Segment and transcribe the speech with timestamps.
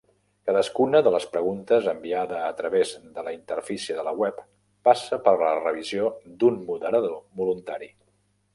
[0.49, 4.41] Cadascuna de les preguntes enviada a travès de la interfície de la web
[4.89, 6.11] passa per la revisió
[6.45, 7.93] d"un moderador voluntari.